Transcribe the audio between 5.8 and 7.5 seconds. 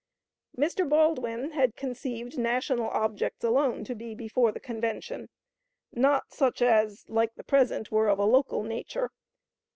not such as, like the